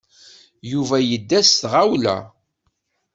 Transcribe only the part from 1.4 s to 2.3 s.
s tɣawla.